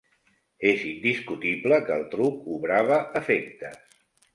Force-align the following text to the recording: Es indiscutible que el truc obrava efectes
Es 0.69 0.85
indiscutible 0.93 1.81
que 1.85 1.95
el 2.01 2.09
truc 2.17 2.51
obrava 2.59 3.03
efectes 3.25 3.99